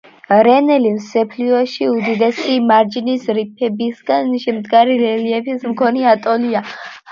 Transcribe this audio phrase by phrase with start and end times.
[0.45, 6.67] რენელი მსოფლიოში უდიდესი მარჯნის რიფებისგან შემდგარი რელიეფის მქონე ატოლია.